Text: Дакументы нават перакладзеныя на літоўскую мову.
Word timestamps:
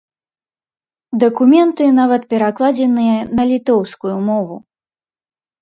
Дакументы 1.23 1.85
нават 2.01 2.21
перакладзеныя 2.33 3.15
на 3.41 3.49
літоўскую 3.53 4.17
мову. 4.31 4.55